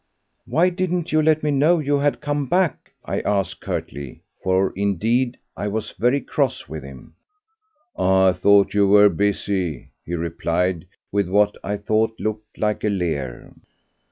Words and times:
"Why 0.47 0.71
didn't 0.71 1.11
you 1.11 1.21
let 1.21 1.43
me 1.43 1.51
know 1.51 1.77
you 1.77 1.99
had 1.99 2.21
come 2.21 2.47
back?" 2.47 2.91
I 3.05 3.19
asked 3.19 3.61
curtly, 3.61 4.23
for 4.41 4.73
indeed 4.75 5.37
I 5.55 5.67
was 5.67 5.91
very 5.91 6.21
cross 6.21 6.67
with 6.67 6.81
him. 6.81 7.13
"I 7.95 8.31
thought 8.31 8.73
you 8.73 8.87
were 8.87 9.09
busy," 9.09 9.91
he 10.03 10.15
replied, 10.15 10.87
with 11.11 11.29
what 11.29 11.55
I 11.63 11.77
thought 11.77 12.19
looked 12.19 12.57
like 12.57 12.83
a 12.83 12.89
leer. 12.89 13.53